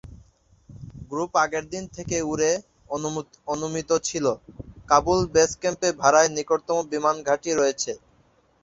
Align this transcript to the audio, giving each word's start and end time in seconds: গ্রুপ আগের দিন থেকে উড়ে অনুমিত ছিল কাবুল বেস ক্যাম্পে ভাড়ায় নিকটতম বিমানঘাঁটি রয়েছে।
গ্রুপ 1.11 1.31
আগের 1.43 1.65
দিন 1.73 1.83
থেকে 1.95 2.17
উড়ে 2.31 2.51
অনুমিত 3.47 3.91
ছিল 4.07 4.25
কাবুল 4.89 5.19
বেস 5.33 5.51
ক্যাম্পে 5.61 5.89
ভাড়ায় 6.01 6.29
নিকটতম 6.35 6.77
বিমানঘাঁটি 6.91 7.51
রয়েছে। 7.53 7.91